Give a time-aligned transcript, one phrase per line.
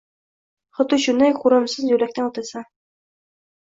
[0.77, 2.71] Xuddi shunday ko’rimsiz yo’lakdan o’tasan.